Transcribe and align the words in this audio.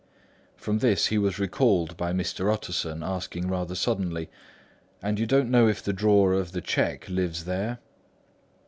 From 0.55 0.79
this 0.79 1.05
he 1.09 1.19
was 1.19 1.37
recalled 1.37 1.95
by 1.95 2.11
Mr. 2.11 2.51
Utterson 2.51 3.03
asking 3.03 3.47
rather 3.47 3.75
suddenly: 3.75 4.31
"And 4.99 5.19
you 5.19 5.27
don't 5.27 5.51
know 5.51 5.67
if 5.67 5.83
the 5.83 5.93
drawer 5.93 6.33
of 6.33 6.53
the 6.53 6.61
cheque 6.61 7.07
lives 7.07 7.45
there?" 7.45 7.77